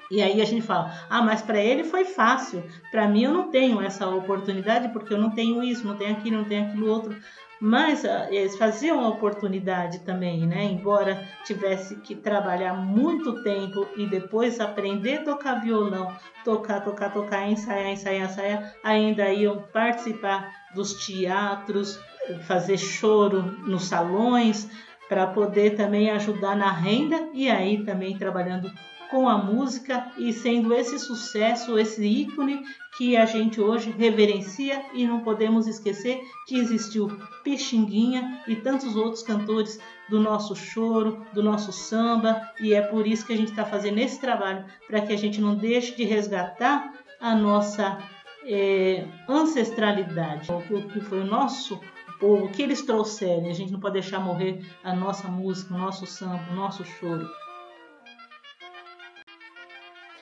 E 0.09 0.21
aí 0.21 0.41
a 0.41 0.45
gente 0.45 0.61
fala: 0.61 0.91
ah, 1.09 1.21
mas 1.21 1.41
para 1.41 1.59
ele 1.59 1.83
foi 1.83 2.05
fácil. 2.05 2.63
Para 2.91 3.07
mim 3.07 3.23
eu 3.23 3.33
não 3.33 3.49
tenho 3.49 3.81
essa 3.81 4.07
oportunidade 4.07 4.89
porque 4.89 5.13
eu 5.13 5.17
não 5.17 5.31
tenho 5.31 5.63
isso, 5.63 5.85
não 5.85 5.97
tenho 5.97 6.13
aquilo, 6.13 6.37
não 6.37 6.45
tenho 6.45 6.67
aquilo 6.67 6.89
outro. 6.89 7.15
Mas 7.59 8.03
uh, 8.03 8.27
eles 8.29 8.55
faziam 8.55 9.03
a 9.03 9.09
oportunidade 9.09 9.99
também, 9.99 10.45
né? 10.45 10.63
Embora 10.63 11.27
tivesse 11.43 11.95
que 11.95 12.15
trabalhar 12.15 12.73
muito 12.75 13.41
tempo 13.41 13.87
e 13.97 14.05
depois 14.05 14.59
aprender 14.59 15.17
a 15.17 15.23
tocar 15.23 15.55
violão, 15.55 16.15
tocar, 16.43 16.81
tocar, 16.81 17.11
tocar, 17.11 17.49
ensaiar, 17.49 17.89
ensaiar, 17.89 18.29
ensaiar, 18.29 18.73
ainda 18.83 19.33
iam 19.33 19.63
participar 19.73 20.53
dos 20.75 20.93
teatros, 21.05 21.99
fazer 22.45 22.77
choro 22.77 23.41
nos 23.41 23.85
salões, 23.85 24.69
para 25.09 25.25
poder 25.25 25.75
também 25.75 26.11
ajudar 26.11 26.55
na 26.55 26.71
renda 26.71 27.29
e 27.33 27.49
aí 27.49 27.83
também 27.83 28.17
trabalhando 28.17 28.71
com 29.09 29.27
a 29.27 29.37
música 29.37 30.11
e 30.17 30.33
sendo 30.33 30.73
esse 30.73 30.99
sucesso, 30.99 31.77
esse 31.77 32.05
ícone 32.05 32.63
que 32.97 33.15
a 33.15 33.25
gente 33.25 33.61
hoje 33.61 33.91
reverencia 33.91 34.83
e 34.93 35.05
não 35.05 35.21
podemos 35.21 35.67
esquecer 35.67 36.21
que 36.47 36.57
existiu 36.57 37.07
Pixinguinha 37.43 38.41
e 38.47 38.55
tantos 38.55 38.95
outros 38.95 39.23
cantores 39.23 39.79
do 40.09 40.19
nosso 40.19 40.55
choro, 40.55 41.25
do 41.33 41.43
nosso 41.43 41.71
samba, 41.71 42.41
e 42.59 42.73
é 42.73 42.81
por 42.81 43.05
isso 43.05 43.25
que 43.25 43.33
a 43.33 43.37
gente 43.37 43.51
está 43.51 43.65
fazendo 43.65 43.99
esse 43.99 44.19
trabalho, 44.19 44.65
para 44.87 45.01
que 45.01 45.13
a 45.13 45.17
gente 45.17 45.39
não 45.39 45.55
deixe 45.55 45.95
de 45.95 46.03
resgatar 46.03 46.93
a 47.19 47.35
nossa 47.35 47.97
é, 48.45 49.05
ancestralidade, 49.27 50.51
o 50.51 50.87
que 50.87 51.01
foi 51.01 51.21
o 51.21 51.25
nosso 51.25 51.79
povo, 52.19 52.45
o 52.45 52.49
que 52.49 52.61
eles 52.61 52.81
trouxeram, 52.81 53.49
a 53.49 53.53
gente 53.53 53.71
não 53.71 53.79
pode 53.79 53.93
deixar 53.93 54.19
morrer 54.19 54.65
a 54.83 54.95
nossa 54.95 55.27
música, 55.27 55.73
o 55.73 55.77
nosso 55.77 56.05
samba, 56.05 56.43
o 56.51 56.55
nosso 56.55 56.83
choro. 56.83 57.29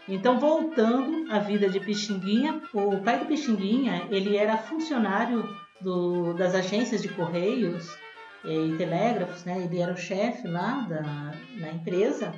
Então, 0.08 0.40
voltando 0.40 1.32
à 1.32 1.40
vida 1.40 1.68
de 1.68 1.80
Pixinguinha, 1.80 2.62
o 2.74 2.98
pai 3.00 3.20
do 3.20 3.26
Pixinguinha, 3.26 4.08
ele 4.12 4.38
era 4.38 4.56
funcionário 4.56 5.50
do, 5.82 6.34
das 6.34 6.54
agências 6.54 7.02
de 7.02 7.10
correios 7.10 7.98
e 8.44 8.76
telégrafos, 8.78 9.44
né? 9.44 9.64
Ele 9.64 9.80
era 9.80 9.94
o 9.94 9.98
chefe 9.98 10.48
lá 10.48 10.86
da, 10.88 11.02
na 11.60 11.72
empresa 11.72 12.32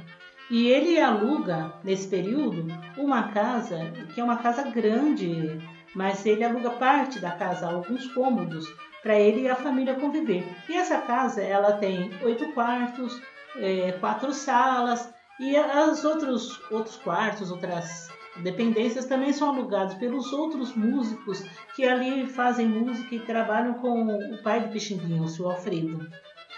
e 0.50 0.67
ele 0.67 1.00
aluga 1.00 1.74
nesse 1.83 2.07
período 2.07 2.67
uma 2.97 3.29
casa 3.29 3.91
que 4.13 4.21
é 4.21 4.24
uma 4.24 4.38
casa 4.38 4.63
grande, 4.69 5.59
mas 5.93 6.25
ele 6.25 6.45
aluga 6.45 6.69
parte 6.69 7.19
da 7.19 7.31
casa, 7.31 7.67
alguns 7.67 8.07
cômodos, 8.13 8.65
para 9.03 9.19
ele 9.19 9.41
e 9.41 9.50
a 9.50 9.55
família 9.55 9.95
conviver. 9.95 10.47
E 10.69 10.74
essa 10.74 11.00
casa 11.00 11.41
ela 11.41 11.74
tem 11.74 12.12
oito 12.24 12.45
quartos, 12.53 13.21
é, 13.57 13.91
quatro 14.00 14.31
salas 14.33 15.13
e 15.39 15.58
os 15.58 16.03
outros, 16.03 16.60
outros 16.72 16.96
quartos, 16.98 17.51
outras 17.51 18.10
dependências 18.38 19.06
também 19.06 19.34
são 19.34 19.50
alugados 19.50 19.96
pelos 19.96 20.32
outros 20.34 20.75
músicos 20.75 21.44
que 21.75 21.86
ali 21.86 22.25
fazem 22.25 22.67
música 22.67 23.15
e 23.15 23.20
trabalham 23.20 23.75
com 23.75 24.08
o 24.08 24.41
pai 24.44 24.62
do 24.62 24.72
Pixinguinha, 24.72 25.22
o 25.22 25.27
seu 25.27 25.50
Alfredo. 25.50 26.08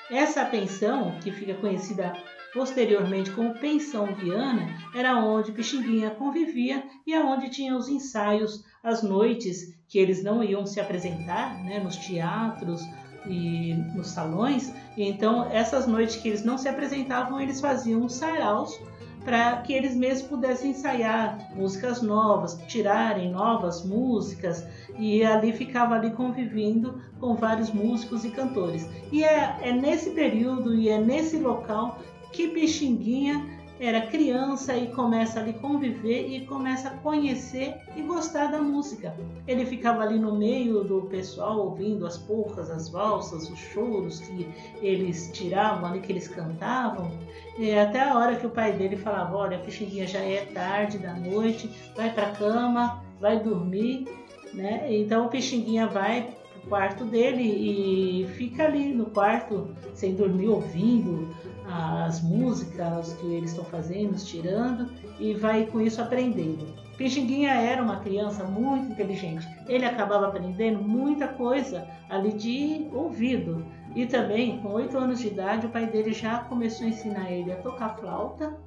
Essa 0.10 0.46
pensão, 0.46 1.18
que 1.22 1.32
fica 1.32 1.54
conhecida 1.56 2.14
posteriormente 2.54 3.32
como 3.32 3.54
Pensão 3.60 4.08
Viana, 4.16 4.68
era 4.96 5.16
onde 5.18 5.52
Pixinguinha 5.52 6.10
convivia 6.12 6.84
e 7.06 7.14
aonde 7.14 7.50
tinha 7.50 7.76
os 7.76 7.88
ensaios 7.88 8.64
às 8.84 9.04
noites 9.04 9.78
que 9.88 10.00
eles 10.00 10.24
não 10.24 10.44
iam 10.44 10.66
se 10.66 10.80
apresentar 10.80 11.64
né, 11.64 11.80
nos 11.80 11.96
teatros 11.98 12.82
e 13.26 13.74
nos 13.96 14.08
salões. 14.08 14.74
E 14.96 15.04
então, 15.04 15.50
essas 15.52 15.88
noites 15.88 16.16
que 16.18 16.28
eles 16.28 16.44
não 16.44 16.58
se 16.58 16.68
apresentavam, 16.68 17.40
eles 17.40 17.60
faziam 17.60 18.08
saraus 18.08 18.80
para 19.24 19.58
que 19.58 19.74
eles 19.74 19.96
mesmos 19.96 20.30
pudessem 20.30 20.72
ensaiar 20.72 21.38
músicas 21.56 22.02
novas, 22.02 22.58
tirarem 22.68 23.32
novas 23.32 23.86
músicas 23.86 24.66
e 24.98 25.24
ali 25.24 25.52
ficava 25.52 25.96
ali 25.96 26.12
convivendo 26.12 27.02
com 27.20 27.36
vários 27.36 27.70
músicos 27.72 28.24
e 28.24 28.30
cantores. 28.30 28.90
E 29.12 29.24
é, 29.24 29.58
é 29.62 29.74
nesse 29.74 30.12
período 30.12 30.74
e 30.74 30.90
é 30.90 31.00
nesse 31.00 31.38
local 31.38 32.00
que 32.32 32.48
Pixinguinha 32.48 33.59
era 33.80 34.02
criança 34.08 34.76
e 34.76 34.88
começa 34.88 35.40
ali 35.40 35.54
conviver 35.54 36.28
e 36.28 36.46
começa 36.46 36.90
a 36.90 36.98
conhecer 36.98 37.76
e 37.96 38.02
gostar 38.02 38.48
da 38.48 38.62
música. 38.62 39.16
Ele 39.48 39.66
ficava 39.66 40.04
ali 40.04 40.20
no 40.20 40.36
meio 40.36 40.84
do 40.84 41.04
pessoal 41.04 41.60
ouvindo 41.60 42.06
as 42.06 42.18
porras, 42.18 42.70
as 42.70 42.90
valsas, 42.90 43.50
os 43.50 43.58
choros 43.58 44.20
que 44.20 44.48
eles 44.82 45.32
tiravam 45.34 45.90
ali, 45.90 46.02
que 46.02 46.12
eles 46.12 46.28
cantavam. 46.28 47.10
E 47.58 47.72
até 47.72 48.02
a 48.02 48.16
hora 48.18 48.36
que 48.36 48.46
o 48.46 48.50
pai 48.50 48.74
dele 48.74 48.98
falava: 48.98 49.36
Olha, 49.38 49.60
Pixinguinha, 49.60 50.08
já 50.08 50.20
é 50.20 50.46
tarde 50.54 50.98
da 50.98 51.14
noite, 51.14 51.70
vai 51.96 52.14
para 52.14 52.32
cama, 52.32 53.02
vai 53.20 53.40
dormir. 53.40 54.08
Né? 54.54 54.88
Então 54.90 55.28
o 55.28 55.30
Pixinguinha 55.30 55.88
vai 55.88 56.39
quarto 56.68 57.06
dele 57.06 57.44
e 57.44 58.28
fica 58.36 58.66
ali 58.66 58.94
no 58.94 59.08
quarto 59.08 59.70
sem 59.94 60.16
dormir, 60.16 60.48
ouvindo 60.48 61.30
as 61.66 62.22
músicas 62.22 63.14
que 63.14 63.28
eles 63.28 63.52
estão 63.52 63.66
fazendo, 63.66 64.16
tirando 64.18 64.90
e 65.20 65.34
vai 65.34 65.66
com 65.68 65.80
isso 65.80 66.02
aprendendo. 66.02 66.66
Pixinguinha 66.98 67.52
era 67.52 67.82
uma 67.82 68.00
criança 68.02 68.44
muito 68.44 68.92
inteligente. 68.92 69.48
Ele 69.68 69.86
acabava 69.86 70.28
aprendendo 70.28 70.82
muita 70.82 71.28
coisa 71.28 71.88
ali 72.10 72.34
de 72.34 72.90
ouvido. 72.92 73.66
E 73.96 74.06
também, 74.06 74.60
com 74.60 74.70
oito 74.74 74.98
anos 74.98 75.20
de 75.20 75.28
idade, 75.28 75.66
o 75.66 75.70
pai 75.70 75.88
dele 75.88 76.12
já 76.12 76.40
começou 76.40 76.86
a 76.86 76.90
ensinar 76.90 77.32
ele 77.32 77.52
a 77.52 77.56
tocar 77.56 77.98
flauta 77.98 78.58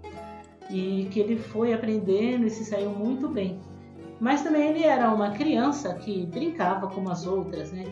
e 0.70 1.08
que 1.10 1.20
ele 1.20 1.36
foi 1.36 1.72
aprendendo 1.72 2.46
e 2.46 2.50
se 2.50 2.64
saiu 2.64 2.90
muito 2.90 3.28
bem. 3.28 3.60
Mas 4.22 4.40
também 4.40 4.68
ele 4.68 4.84
era 4.84 5.12
uma 5.12 5.32
criança 5.32 5.94
que 5.94 6.26
brincava 6.26 6.86
como 6.86 7.10
as 7.10 7.26
outras, 7.26 7.72
né? 7.72 7.84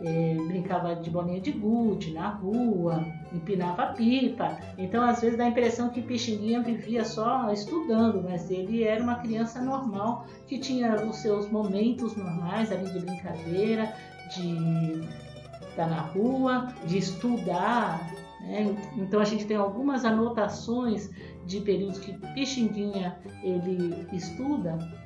É, 0.00 0.34
brincava 0.48 0.96
de 0.96 1.08
bolinha 1.08 1.40
de 1.40 1.52
gude 1.52 2.12
na 2.12 2.28
rua, 2.28 3.06
empinava 3.32 3.94
pipa. 3.94 4.58
Então, 4.76 5.04
às 5.04 5.20
vezes, 5.20 5.38
dá 5.38 5.44
a 5.44 5.48
impressão 5.48 5.88
que 5.90 6.02
Pixinguinha 6.02 6.60
vivia 6.60 7.04
só 7.04 7.52
estudando, 7.52 8.20
mas 8.28 8.50
ele 8.50 8.82
era 8.82 9.00
uma 9.00 9.14
criança 9.14 9.62
normal 9.62 10.26
que 10.48 10.58
tinha 10.58 10.96
os 11.06 11.18
seus 11.18 11.48
momentos 11.52 12.16
normais 12.16 12.72
ali 12.72 12.90
de 12.90 12.98
brincadeira, 12.98 13.94
de 14.34 15.08
estar 15.68 15.86
na 15.86 16.00
rua, 16.00 16.66
de 16.84 16.98
estudar. 16.98 18.12
Né? 18.40 18.76
Então, 18.96 19.20
a 19.20 19.24
gente 19.24 19.46
tem 19.46 19.56
algumas 19.56 20.04
anotações 20.04 21.08
de 21.46 21.60
períodos 21.60 22.00
que 22.00 22.12
Pixinguinha 22.34 23.16
ele 23.44 24.04
estuda 24.12 25.05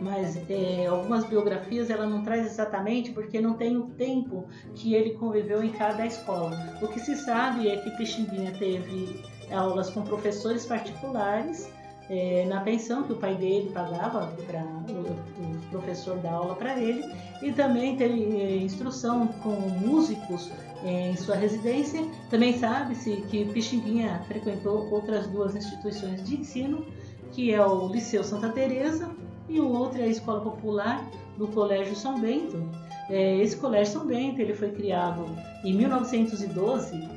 mas 0.00 0.38
é, 0.48 0.86
algumas 0.86 1.24
biografias 1.24 1.90
ela 1.90 2.06
não 2.06 2.22
traz 2.22 2.46
exatamente 2.46 3.12
porque 3.12 3.40
não 3.40 3.54
tem 3.54 3.76
o 3.76 3.86
tempo 3.90 4.46
que 4.74 4.94
ele 4.94 5.10
conviveu 5.14 5.62
em 5.62 5.70
cada 5.70 6.06
escola. 6.06 6.50
O 6.82 6.88
que 6.88 7.00
se 7.00 7.16
sabe 7.16 7.68
é 7.68 7.76
que 7.78 7.90
Pixinguinha 7.92 8.52
teve 8.52 9.22
aulas 9.50 9.90
com 9.90 10.02
professores 10.02 10.66
particulares 10.66 11.70
é, 12.10 12.44
na 12.46 12.60
pensão 12.60 13.02
que 13.04 13.12
o 13.12 13.16
pai 13.16 13.34
dele 13.34 13.70
pagava 13.72 14.26
para 14.46 14.62
o, 14.62 15.12
o, 15.42 15.70
professor 15.70 16.18
dar 16.18 16.32
aula 16.32 16.54
para 16.54 16.78
ele 16.78 17.04
e 17.42 17.50
também 17.52 17.96
teve 17.96 18.36
é, 18.36 18.56
instrução 18.56 19.26
com 19.26 19.50
músicos 19.50 20.50
é, 20.84 21.10
em 21.10 21.16
sua 21.16 21.36
residência. 21.36 22.06
Também 22.28 22.58
sabe-se 22.58 23.16
que 23.30 23.46
Pixinguinha 23.46 24.22
frequentou 24.28 24.90
outras 24.90 25.26
duas 25.28 25.56
instituições 25.56 26.22
de 26.24 26.36
ensino, 26.36 26.84
que 27.32 27.52
é 27.52 27.64
o 27.64 27.88
Liceu 27.88 28.22
Santa 28.22 28.50
Teresa 28.50 29.10
e 29.48 29.60
o 29.60 29.70
outro 29.70 30.00
é 30.00 30.04
a 30.04 30.08
Escola 30.08 30.40
Popular 30.40 31.04
do 31.36 31.48
Colégio 31.48 31.94
São 31.94 32.20
Bento. 32.20 32.62
É, 33.10 33.36
esse 33.38 33.56
Colégio 33.56 33.94
São 33.94 34.06
Bento 34.06 34.40
ele 34.40 34.54
foi 34.54 34.70
criado 34.70 35.26
em 35.62 35.74
1912 35.74 37.08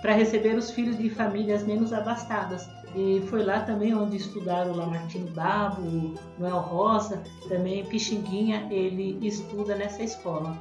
para 0.00 0.12
receber 0.12 0.56
os 0.56 0.70
filhos 0.70 0.98
de 0.98 1.08
famílias 1.10 1.64
menos 1.64 1.92
abastadas. 1.92 2.68
E 2.94 3.22
foi 3.28 3.42
lá 3.42 3.60
também 3.60 3.94
onde 3.94 4.16
estudaram 4.18 4.76
Lamartine 4.76 5.30
Babo, 5.30 6.14
Noel 6.38 6.58
Rosa, 6.58 7.22
também 7.48 7.84
Pixinguinha, 7.86 8.68
ele 8.70 9.18
estuda 9.26 9.74
nessa 9.74 10.02
escola. 10.02 10.58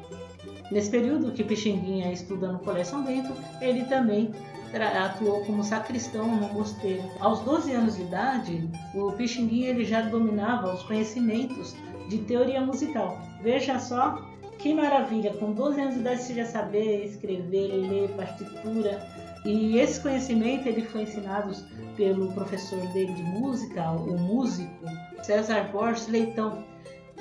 Nesse 0.72 0.90
período 0.90 1.34
que 1.34 1.44
Pixinguinha 1.44 2.12
estuda 2.14 2.52
no 2.52 2.60
Colégio 2.60 2.92
São 2.92 3.04
Bento, 3.04 3.34
ele 3.60 3.84
também 3.86 4.32
atuou 4.78 5.44
como 5.46 5.64
sacristão 5.64 6.28
no 6.28 6.54
mosteiro. 6.54 7.04
Aos 7.20 7.42
12 7.42 7.72
anos 7.72 7.96
de 7.96 8.04
idade, 8.04 8.70
o 8.96 9.12
Pixinguinha 9.14 9.70
ele 9.70 9.84
já 9.84 10.02
dominava 10.02 10.74
os 10.74 10.84
conhecimentos 10.84 11.76
de 12.08 12.20
teoria 12.20 12.62
musical. 12.62 13.20
Veja 13.42 13.80
só 13.80 14.22
que 14.58 14.74
maravilha, 14.74 15.34
com 15.34 15.52
12 15.52 15.82
anos 15.82 15.94
de 15.96 16.00
idade 16.02 16.22
você 16.22 16.34
já 16.36 16.46
saber 16.46 17.06
escrever, 17.06 17.68
ler 17.90 18.10
partitura. 18.16 19.06
E 19.44 19.78
esse 19.80 20.00
conhecimento 20.00 20.68
ele 20.68 20.84
foi 20.84 21.02
ensinado 21.02 21.52
pelo 21.98 22.32
professor 22.34 22.80
dele 22.88 23.14
de 23.14 23.24
música, 23.24 23.90
o 23.92 24.18
músico 24.18 24.86
César 25.24 25.70
Borges 25.72 26.08
Leitão. 26.08 26.64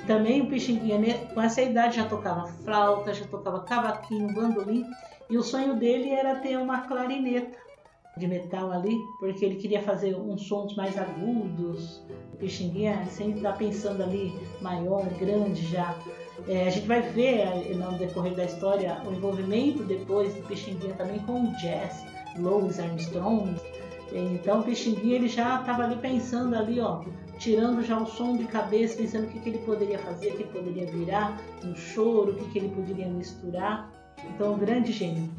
Também 0.05 0.41
o 0.41 0.47
Pixinguinha, 0.47 0.99
né, 0.99 1.13
com 1.33 1.41
essa 1.41 1.61
idade, 1.61 1.97
já 1.97 2.05
tocava 2.05 2.47
flauta, 2.63 3.13
já 3.13 3.25
tocava 3.25 3.61
cavaquinho, 3.61 4.33
bandolim, 4.33 4.85
e 5.31 5.37
o 5.37 5.41
sonho 5.41 5.77
dele 5.77 6.09
era 6.09 6.35
ter 6.35 6.57
uma 6.57 6.81
clarineta 6.81 7.57
de 8.17 8.27
metal 8.27 8.69
ali, 8.69 8.99
porque 9.17 9.45
ele 9.45 9.55
queria 9.55 9.81
fazer 9.81 10.13
uns 10.13 10.45
sons 10.45 10.75
mais 10.75 10.97
agudos. 10.97 12.03
O 12.33 12.37
Pixinguinha 12.37 13.05
sempre 13.05 13.37
está 13.37 13.53
pensando 13.53 14.03
ali 14.03 14.37
maior, 14.59 15.05
grande 15.17 15.65
já. 15.67 15.97
É, 16.49 16.67
a 16.67 16.69
gente 16.69 16.85
vai 16.85 17.01
ver 17.01 17.39
eh, 17.39 17.73
no 17.73 17.97
decorrer 17.97 18.35
da 18.35 18.43
história 18.43 19.01
o 19.05 19.13
envolvimento 19.13 19.83
depois 19.83 20.33
do 20.35 20.41
Pixinguinha 20.47 20.93
também 20.95 21.19
com 21.19 21.45
o 21.45 21.47
jazz, 21.57 22.05
Louis 22.37 22.77
Armstrong. 22.77 23.55
Então 24.11 24.59
o 24.59 24.63
Pixinguinha 24.63 25.15
ele 25.15 25.29
já 25.29 25.61
estava 25.61 25.83
ali 25.83 25.95
pensando 25.95 26.53
ali, 26.57 26.81
ó, 26.81 27.01
tirando 27.39 27.81
já 27.81 27.97
o 27.97 28.05
som 28.05 28.35
de 28.35 28.43
cabeça, 28.43 28.97
pensando 28.97 29.25
o 29.25 29.27
que, 29.29 29.39
que 29.39 29.49
ele 29.49 29.59
poderia 29.59 29.97
fazer, 29.99 30.31
o 30.31 30.35
que 30.35 30.43
ele 30.43 30.51
poderia 30.51 30.85
virar 30.87 31.41
no 31.63 31.73
choro, 31.77 32.33
o 32.33 32.35
que, 32.35 32.49
que 32.51 32.59
ele 32.59 32.69
poderia 32.69 33.07
misturar. 33.07 33.90
Então, 34.29 34.53
um 34.53 34.57
grande 34.57 34.91
gênio. 34.91 35.29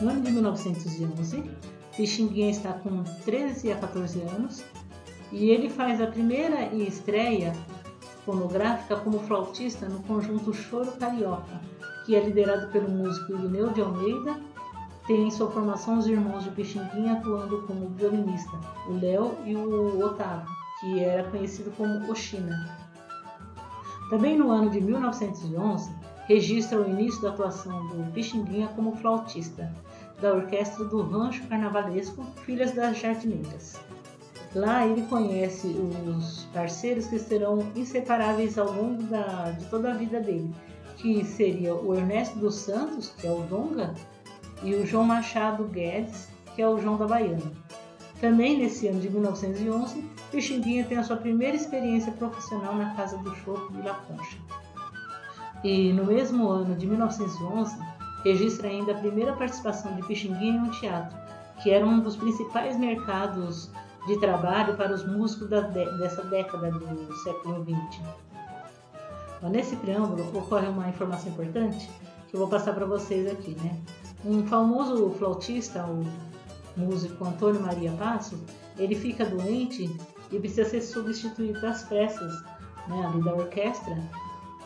No 0.00 0.10
ano 0.10 0.20
de 0.20 0.30
1911, 0.30 1.42
Pixinguinha 1.96 2.50
está 2.50 2.74
com 2.74 3.02
13 3.24 3.72
a 3.72 3.76
14 3.76 4.20
anos 4.20 4.62
e 5.32 5.50
ele 5.50 5.70
faz 5.70 6.00
a 6.00 6.06
primeira 6.06 6.66
estreia 6.74 7.54
fonográfica 8.24 8.96
como 8.96 9.20
flautista 9.20 9.88
no 9.88 10.02
conjunto 10.02 10.52
Choro 10.52 10.92
Carioca, 10.92 11.60
que 12.04 12.14
é 12.14 12.20
liderado 12.20 12.70
pelo 12.70 12.90
músico 12.90 13.32
Irineu 13.32 13.70
de 13.70 13.80
Almeida. 13.80 14.38
Tem 15.06 15.28
em 15.28 15.30
sua 15.30 15.50
formação 15.50 15.98
os 15.98 16.06
irmãos 16.06 16.44
de 16.44 16.50
Pixinguinha 16.50 17.14
atuando 17.14 17.62
como 17.62 17.88
violinista, 17.90 18.60
o 18.88 19.00
Léo 19.00 19.36
e 19.44 19.56
o 19.56 20.04
Otávio, 20.04 20.46
que 20.80 21.00
era 21.00 21.24
conhecido 21.30 21.70
como 21.76 22.10
Oxina. 22.10 22.68
Também 24.10 24.38
no 24.38 24.50
ano 24.50 24.70
de 24.70 24.80
1911, 24.80 25.90
registra 26.26 26.80
o 26.80 26.88
início 26.88 27.22
da 27.22 27.30
atuação 27.30 27.86
do 27.88 28.12
Pixinguinha 28.12 28.68
como 28.68 28.96
flautista 28.96 29.72
da 30.20 30.32
orquestra 30.32 30.84
do 30.84 31.02
Rancho 31.02 31.46
Carnavalesco 31.46 32.24
Filhas 32.44 32.72
das 32.72 32.98
Jardineiras. 32.98 33.78
Lá 34.54 34.86
ele 34.86 35.02
conhece 35.02 35.66
os 35.66 36.44
parceiros 36.52 37.06
que 37.06 37.18
serão 37.18 37.58
inseparáveis 37.74 38.56
ao 38.56 38.72
longo 38.72 39.02
da, 39.04 39.50
de 39.50 39.64
toda 39.66 39.90
a 39.90 39.94
vida 39.94 40.20
dele, 40.20 40.50
que 40.96 41.24
seria 41.24 41.74
o 41.74 41.94
Ernesto 41.94 42.38
dos 42.38 42.54
Santos, 42.54 43.12
que 43.18 43.26
é 43.26 43.30
o 43.30 43.42
Donga, 43.42 43.94
e 44.62 44.74
o 44.74 44.86
João 44.86 45.04
Machado 45.04 45.64
Guedes, 45.64 46.28
que 46.54 46.62
é 46.62 46.68
o 46.68 46.78
João 46.80 46.96
da 46.96 47.06
Baiana. 47.06 47.52
Também 48.20 48.58
nesse 48.58 48.88
ano 48.88 49.00
de 49.00 49.10
1911, 49.10 50.02
Pixinguinha 50.30 50.84
tem 50.84 50.98
a 50.98 51.02
sua 51.02 51.16
primeira 51.16 51.56
experiência 51.56 52.10
profissional 52.12 52.74
na 52.74 52.94
Casa 52.94 53.18
do 53.18 53.34
Choco 53.36 53.72
de 53.72 53.82
La 53.82 53.94
Concha. 53.94 54.38
E 55.62 55.92
no 55.92 56.06
mesmo 56.06 56.48
ano 56.48 56.74
de 56.74 56.86
1911, 56.86 57.76
registra 58.24 58.68
ainda 58.68 58.92
a 58.92 58.98
primeira 58.98 59.32
participação 59.34 59.94
de 59.94 60.02
Pixinguinha 60.06 60.60
um 60.60 60.70
teatro, 60.70 61.16
que 61.62 61.70
era 61.70 61.84
um 61.84 62.00
dos 62.00 62.16
principais 62.16 62.78
mercados 62.78 63.70
de 64.06 64.18
trabalho 64.18 64.76
para 64.76 64.94
os 64.94 65.06
músicos 65.06 65.48
dessa 65.48 66.22
década 66.24 66.70
do 66.70 67.12
século 67.22 67.64
XX. 67.64 68.00
nesse 69.50 69.76
preâmbulo 69.76 70.26
ocorre 70.38 70.68
uma 70.68 70.88
informação 70.88 71.30
importante 71.30 71.90
que 72.28 72.34
eu 72.34 72.40
vou 72.40 72.48
passar 72.48 72.72
para 72.72 72.86
vocês 72.86 73.30
aqui. 73.30 73.56
Né? 73.62 73.76
Um 74.24 74.46
famoso 74.46 75.10
flautista, 75.10 75.84
o 75.84 76.04
músico 76.76 77.24
Antônio 77.24 77.60
Maria 77.60 77.92
Passos, 77.92 78.38
ele 78.78 78.94
fica 78.94 79.24
doente 79.24 79.90
e 80.30 80.38
precisa 80.38 80.68
ser 80.68 80.80
substituído 80.82 81.60
das 81.60 81.82
peças 81.84 82.32
né, 82.88 83.06
ali 83.06 83.22
da 83.22 83.34
orquestra. 83.34 83.96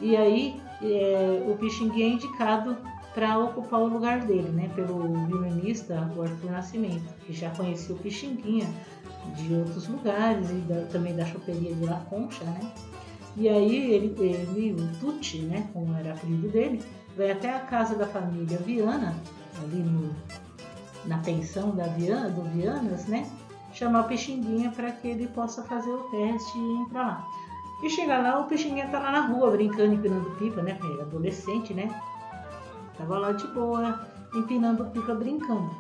E 0.01 0.17
aí 0.17 0.61
é, 0.83 1.45
o 1.49 1.57
Pixinguinha 1.57 2.07
é 2.07 2.11
indicado 2.11 2.77
para 3.15 3.39
ocupar 3.39 3.81
o 3.81 3.89
lugar 3.89 4.21
dele, 4.21 4.49
né, 4.51 4.71
pelo 4.75 5.27
violinista 5.27 5.99
Arthur 5.99 6.51
Nascimento, 6.51 7.13
que 7.27 7.33
já 7.33 7.51
conhecia 7.51 7.95
o 7.95 7.99
Pixinguinha 7.99 8.69
de 9.37 9.55
outros 9.55 9.89
lugares 9.89 10.51
e 10.51 10.55
da, 10.55 10.83
também 10.87 11.15
da 11.15 11.27
choperia 11.27 11.75
de 11.75 11.85
La 11.85 12.01
Concha, 12.09 12.45
né? 12.45 12.73
E 13.37 13.49
aí 13.49 13.93
ele, 13.93 14.15
ele 14.19 14.73
o 14.73 14.89
Tucci, 14.99 15.39
né, 15.43 15.69
como 15.73 15.95
era 15.97 16.13
apelido 16.13 16.49
dele, 16.49 16.83
vai 17.17 17.31
até 17.31 17.55
a 17.55 17.61
casa 17.61 17.95
da 17.95 18.07
família 18.07 18.59
Viana, 18.59 19.15
ali 19.63 19.83
no, 19.83 20.15
na 21.05 21.19
pensão 21.19 21.71
da 21.71 21.85
Viana, 21.89 22.31
do 22.31 22.43
Vianas, 22.51 23.07
né, 23.07 23.29
chamar 23.73 24.03
o 24.03 24.09
Pixinguinha 24.09 24.71
para 24.71 24.91
que 24.93 25.09
ele 25.09 25.27
possa 25.29 25.63
fazer 25.63 25.91
o 25.91 26.03
teste 26.11 26.59
e 26.59 26.73
entrar 26.83 27.07
lá. 27.07 27.29
E 27.83 27.89
chega 27.89 28.19
lá, 28.19 28.41
o 28.41 28.45
Pixinguinha 28.45 28.89
tá 28.89 28.99
lá 28.99 29.11
na 29.11 29.21
rua 29.27 29.51
brincando, 29.51 29.95
empinando 29.95 30.31
pipa, 30.33 30.63
né, 30.63 30.75
porque 30.75 30.93
era 30.93 31.03
adolescente, 31.03 31.73
né, 31.73 31.89
Tava 33.01 33.19
lá 33.19 33.33
de 33.33 33.47
boa, 33.49 34.07
empinando 34.35 34.85
pipa, 34.91 35.15
brincando. 35.15 35.71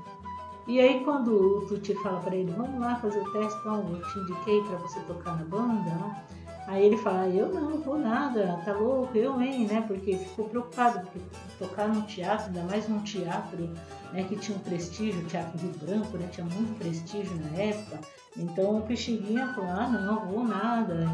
E 0.66 0.80
aí 0.80 1.04
quando 1.04 1.58
o 1.58 1.66
Tuti 1.66 1.94
fala 1.96 2.18
para 2.20 2.34
ele, 2.34 2.50
vamos 2.52 2.80
lá 2.80 2.96
fazer 2.96 3.20
o 3.20 3.32
teste, 3.32 3.58
então 3.60 3.86
eu 3.90 4.02
te 4.02 4.18
indiquei 4.20 4.62
para 4.62 4.78
você 4.78 5.00
tocar 5.00 5.36
na 5.36 5.44
banda, 5.44 5.90
né? 5.90 6.24
Aí 6.70 6.86
ele 6.86 6.96
fala, 6.98 7.26
eu 7.26 7.52
não, 7.52 7.78
vou 7.78 7.98
nada, 7.98 8.60
tá 8.64 8.72
louco, 8.72 9.18
eu 9.18 9.40
hein, 9.42 9.66
né? 9.66 9.82
Porque 9.88 10.16
ficou 10.16 10.48
preocupado, 10.48 11.00
porque 11.00 11.18
tocar 11.58 11.88
no 11.88 12.02
teatro, 12.02 12.46
ainda 12.46 12.62
mais 12.62 12.88
num 12.88 13.00
teatro 13.00 13.68
né, 14.12 14.22
que 14.22 14.36
tinha 14.36 14.56
um 14.56 14.60
prestígio, 14.60 15.20
o 15.20 15.24
Teatro 15.24 15.58
Rio 15.58 15.72
Branco, 15.82 16.16
né? 16.16 16.28
Tinha 16.30 16.46
muito 16.46 16.78
prestígio 16.78 17.34
na 17.40 17.60
época. 17.60 17.98
Então 18.36 18.78
o 18.78 18.82
Pixinguinha 18.82 19.52
falou, 19.52 19.68
ah 19.68 19.88
não, 19.88 20.26
vou 20.26 20.44
nada. 20.44 21.08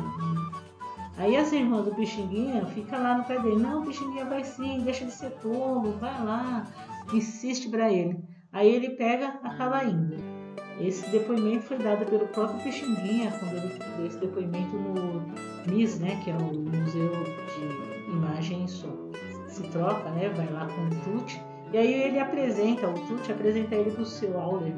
Aí 1.17 1.35
as 1.35 1.51
irmãs 1.53 1.87
do 1.87 1.95
Pixinguinha 1.95 2.67
ficam 2.67 3.03
lá 3.03 3.17
no 3.17 3.25
pé 3.25 3.41
dele. 3.41 3.57
Não, 3.57 3.81
o 3.81 3.87
Pixinguinha 3.87 4.27
vai 4.27 4.45
sim, 4.45 4.83
deixa 4.83 5.07
de 5.07 5.13
ser 5.13 5.31
tolo, 5.41 5.93
vai 5.93 6.23
lá. 6.23 6.67
Insiste 7.15 7.71
para 7.71 7.91
ele. 7.91 8.23
Aí 8.53 8.69
ele 8.69 8.91
pega, 8.91 9.29
acaba 9.43 9.83
indo. 9.85 10.17
Esse 10.79 11.09
depoimento 11.09 11.63
foi 11.63 11.79
dado 11.79 12.05
pelo 12.05 12.29
próprio 12.29 12.63
Pixinguinha, 12.63 13.33
quando 13.39 13.55
ele 13.55 13.79
deu 13.97 14.07
esse 14.07 14.19
depoimento 14.19 14.77
no 14.77 15.46
Né, 15.67 16.21
que 16.23 16.31
é 16.31 16.37
o 16.37 16.55
Museu 16.55 17.11
de 17.11 18.11
Imagem 18.11 18.65
e 18.65 18.69
Som. 18.69 19.11
Se 19.49 19.63
troca, 19.65 20.09
né, 20.11 20.29
vai 20.29 20.49
lá 20.53 20.67
com 20.67 20.87
o 20.87 21.19
Tuti, 21.19 21.43
e 21.73 21.77
aí 21.77 21.93
ele 22.05 22.21
apresenta, 22.21 22.89
o 22.89 22.95
Tuti 22.95 23.33
apresenta 23.33 23.75
ele 23.75 23.91
para 23.91 24.03
o 24.03 24.07
seu 24.07 24.39
Auler. 24.39 24.75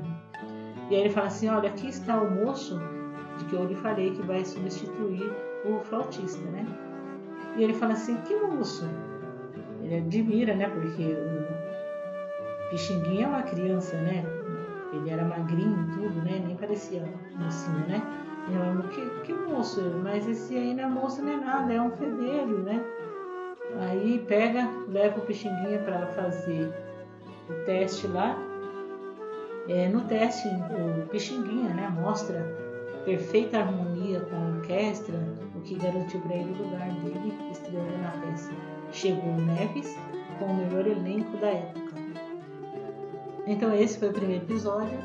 E 0.90 0.94
aí 0.94 1.02
ele 1.02 1.10
fala 1.10 1.26
assim, 1.26 1.48
olha, 1.48 1.68
aqui 1.68 1.88
está 1.88 2.18
o 2.20 2.30
moço 2.30 2.80
de 3.36 3.44
que 3.44 3.54
eu 3.54 3.66
lhe 3.66 3.74
falei 3.76 4.12
que 4.12 4.22
vai 4.22 4.42
substituir 4.44 5.30
o 5.66 5.78
flautista, 5.80 6.42
né? 6.50 6.66
E 7.56 7.64
ele 7.64 7.74
fala 7.74 7.92
assim, 7.92 8.16
que 8.22 8.34
moço? 8.36 8.88
Ele 9.82 9.96
admira, 9.96 10.54
né? 10.56 10.68
Porque 10.68 11.04
o 11.04 12.70
Pixinguinha 12.70 13.26
é 13.26 13.28
uma 13.28 13.42
criança, 13.42 13.94
né? 13.98 14.24
Ele 14.94 15.10
era 15.10 15.24
magrinho 15.24 15.86
tudo, 15.92 16.22
né? 16.22 16.42
Nem 16.46 16.56
parecia 16.56 17.04
mocinho, 17.38 17.86
né? 17.86 18.02
E 18.50 18.54
ela 18.54 18.82
que, 18.88 19.10
que 19.24 19.32
moço? 19.32 19.80
Mas 20.02 20.26
esse 20.26 20.56
aí 20.56 20.74
não 20.74 20.84
é 20.84 20.86
moço 20.86 21.22
nem 21.22 21.38
nada, 21.38 21.72
é 21.72 21.80
um 21.80 21.90
fedelho, 21.90 22.58
né? 22.58 22.82
Aí 23.80 24.24
pega, 24.26 24.68
leva 24.88 25.18
o 25.18 25.22
Pixinguinha 25.22 25.78
para 25.80 26.06
fazer 26.08 26.72
o 27.48 27.64
teste 27.64 28.06
lá. 28.06 28.36
É, 29.68 29.88
no 29.88 30.00
teste, 30.02 30.48
o 30.48 31.06
Pixinguinha, 31.08 31.74
né? 31.74 31.94
Mostra 32.00 32.42
perfeita 33.04 33.58
harmonia 33.58 34.20
com 34.20 34.36
a 34.36 34.56
orquestra, 34.56 35.14
o 35.54 35.60
que 35.60 35.74
garantiu 35.74 36.20
para 36.20 36.36
ele 36.36 36.52
o 36.52 36.62
lugar 36.62 36.88
dele 37.00 37.34
estreando 37.50 37.98
na 37.98 38.10
peça. 38.10 38.50
Chegou 38.92 39.34
Neves 39.34 39.96
com 40.38 40.46
o 40.46 40.56
melhor 40.56 40.86
elenco 40.86 41.36
da 41.38 41.48
época. 41.48 41.88
Então 43.46 43.74
esse 43.74 43.98
foi 43.98 44.08
o 44.08 44.12
primeiro 44.12 44.44
episódio. 44.44 44.98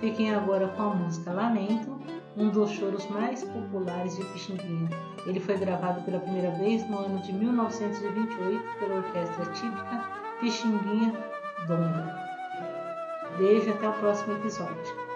Fiquem 0.00 0.34
agora 0.34 0.68
com 0.68 0.82
a 0.82 0.94
música 0.94 1.32
Lamento, 1.32 1.98
um 2.38 2.50
dos 2.50 2.70
choros 2.70 3.06
mais 3.10 3.42
populares 3.42 4.16
de 4.16 4.24
Pixinguinha. 4.26 4.88
Ele 5.26 5.40
foi 5.40 5.58
gravado 5.58 6.00
pela 6.02 6.20
primeira 6.20 6.52
vez 6.52 6.88
no 6.88 6.98
ano 6.98 7.18
de 7.20 7.32
1928 7.32 8.78
pela 8.78 8.94
orquestra 8.96 9.44
típica 9.52 10.04
Pixinguinha 10.40 11.12
Donga. 11.66 12.28
Beijo 13.36 13.70
até 13.70 13.88
o 13.88 13.92
próximo 13.94 14.34
episódio. 14.34 15.07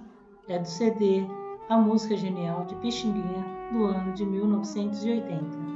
é 0.49 0.57
do 0.59 0.67
CD 0.67 1.25
A 1.69 1.75
Música 1.75 2.15
Genial 2.15 2.63
de 2.63 2.75
Pixinguinha, 2.75 3.43
do 3.73 3.83
ano 3.83 4.13
de 4.13 4.25
1980. 4.25 5.67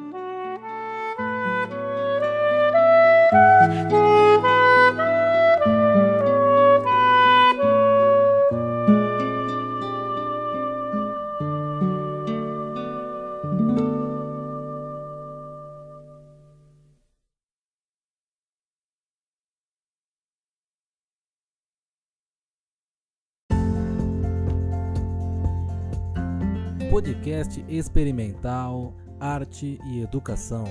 Podcast 27.41 27.65
experimental, 27.67 28.93
arte 29.19 29.80
e 29.86 30.01
educação. 30.01 30.65